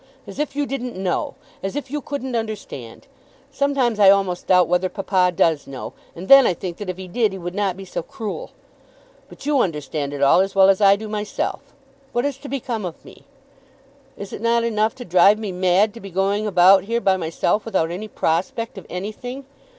[0.25, 1.35] As if you didn't know!
[1.61, 3.05] As if you couldn't understand!
[3.51, 7.07] Sometimes I almost doubt whether papa does know, and then I think that if he
[7.07, 8.49] did he would not be so cruel.
[9.29, 11.59] But you understand it all as well as I do myself.
[12.13, 13.25] What is to become of me?
[14.17, 17.63] Is it not enough to drive me mad to be going about here by myself,
[17.63, 19.45] without any prospect of anything?